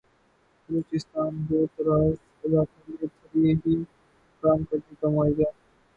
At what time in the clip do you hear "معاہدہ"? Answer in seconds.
5.09-5.43